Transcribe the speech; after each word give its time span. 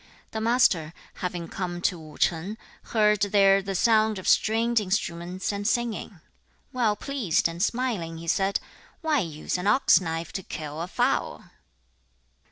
The 0.31 0.41
Master, 0.41 0.93
having 1.21 1.47
come 1.47 1.79
to 1.83 1.99
Wu 1.99 2.17
ch'ang, 2.17 2.57
heard 2.85 3.21
there 3.21 3.61
the 3.61 3.75
sound 3.75 4.17
of 4.17 4.27
stringed 4.27 4.79
instruments 4.79 5.51
and 5.51 5.67
singing. 5.67 6.09
2. 6.71 6.73
Well 6.73 6.95
pleased 6.95 7.47
and 7.47 7.61
smiling, 7.61 8.17
he 8.17 8.27
said, 8.27 8.59
'Why 9.01 9.19
use 9.19 9.59
an 9.59 9.67
ox 9.67 10.01
knife 10.01 10.33
to 10.33 10.41
kill 10.41 10.81
a 10.81 10.87
fowl?' 10.87 11.43